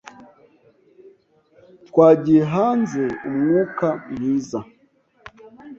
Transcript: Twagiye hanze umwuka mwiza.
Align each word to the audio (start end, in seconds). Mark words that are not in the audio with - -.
Twagiye 1.87 2.41
hanze 2.53 3.03
umwuka 3.27 3.87
mwiza. 4.11 4.59